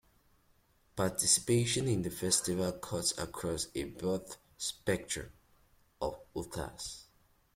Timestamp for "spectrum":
4.57-5.31